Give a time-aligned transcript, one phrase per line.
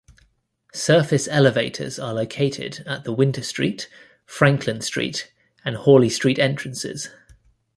[0.73, 3.87] Surface elevators are located at the Winter Street,
[4.25, 5.31] Franklin Street,
[5.63, 7.09] and Hawley Street entrances.